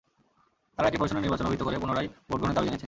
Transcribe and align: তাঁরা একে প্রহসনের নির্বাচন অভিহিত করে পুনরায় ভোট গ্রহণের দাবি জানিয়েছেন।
তাঁরা 0.75 0.87
একে 0.89 0.99
প্রহসনের 0.99 1.23
নির্বাচন 1.25 1.47
অভিহিত 1.47 1.63
করে 1.65 1.81
পুনরায় 1.83 2.07
ভোট 2.29 2.37
গ্রহণের 2.39 2.55
দাবি 2.57 2.65
জানিয়েছেন। 2.67 2.79